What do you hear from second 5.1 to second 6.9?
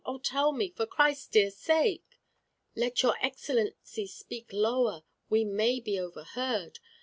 We may be overheard.